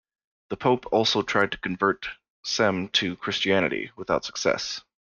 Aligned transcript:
The 0.49 0.57
Pope 0.57 0.87
also 0.91 1.21
tried 1.21 1.51
to 1.51 1.59
convert 1.59 2.07
Cem 2.43 2.87
to 2.93 3.15
Christianity, 3.17 3.91
without 3.95 4.25
success. 4.25 4.81